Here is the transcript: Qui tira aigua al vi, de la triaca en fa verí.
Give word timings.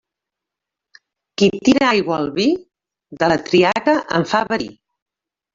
Qui 1.41 1.49
tira 1.69 1.85
aigua 1.89 2.17
al 2.21 2.27
vi, 2.39 2.47
de 3.21 3.29
la 3.33 3.39
triaca 3.51 3.97
en 4.21 4.27
fa 4.33 4.45
verí. 4.53 4.71